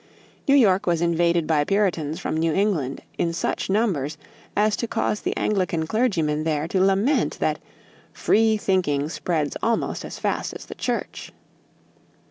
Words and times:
New 0.47 0.55
York 0.55 0.87
was 0.87 0.99
invaded 0.99 1.45
by 1.45 1.63
Puritans 1.63 2.19
from 2.19 2.35
New 2.35 2.51
England 2.51 3.03
in 3.19 3.33
such 3.33 3.69
numbers 3.69 4.17
as 4.55 4.75
to 4.77 4.87
cause 4.87 5.21
the 5.21 5.37
Anglican 5.37 5.85
clergymen 5.85 6.43
there 6.43 6.67
to 6.69 6.81
lament 6.81 7.37
that 7.39 7.59
"free 8.11 8.57
thinking 8.57 9.09
spreads 9.09 9.55
almost 9.61 10.03
as 10.03 10.17
fast 10.17 10.53
as 10.55 10.65
the 10.65 10.73
Church." 10.73 11.31